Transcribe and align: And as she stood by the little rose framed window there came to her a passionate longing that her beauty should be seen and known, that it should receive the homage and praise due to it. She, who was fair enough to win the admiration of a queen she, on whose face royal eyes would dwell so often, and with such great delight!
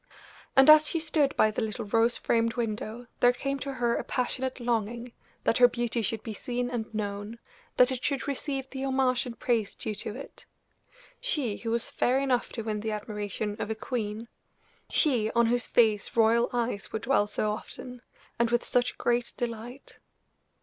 And 0.55 0.67
as 0.67 0.87
she 0.87 0.99
stood 0.99 1.37
by 1.37 1.51
the 1.51 1.61
little 1.61 1.85
rose 1.85 2.17
framed 2.17 2.55
window 2.55 3.05
there 3.19 3.31
came 3.31 3.59
to 3.59 3.73
her 3.73 3.95
a 3.95 4.03
passionate 4.03 4.59
longing 4.59 5.13
that 5.43 5.59
her 5.59 5.67
beauty 5.67 6.01
should 6.01 6.23
be 6.23 6.33
seen 6.33 6.71
and 6.71 6.91
known, 6.91 7.37
that 7.77 7.91
it 7.91 8.03
should 8.03 8.27
receive 8.27 8.67
the 8.71 8.83
homage 8.83 9.27
and 9.27 9.37
praise 9.39 9.75
due 9.75 9.93
to 9.93 10.15
it. 10.15 10.47
She, 11.19 11.57
who 11.57 11.69
was 11.69 11.91
fair 11.91 12.17
enough 12.17 12.51
to 12.53 12.63
win 12.63 12.79
the 12.79 12.89
admiration 12.91 13.55
of 13.59 13.69
a 13.69 13.75
queen 13.75 14.27
she, 14.89 15.29
on 15.35 15.45
whose 15.45 15.67
face 15.67 16.15
royal 16.15 16.49
eyes 16.51 16.91
would 16.91 17.03
dwell 17.03 17.27
so 17.27 17.51
often, 17.51 18.01
and 18.39 18.49
with 18.49 18.63
such 18.65 18.97
great 18.97 19.31
delight! 19.37 19.99